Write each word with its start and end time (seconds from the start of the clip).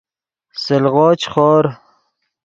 سلغو 0.63 1.07
چے 1.21 1.27
خور 1.33 1.63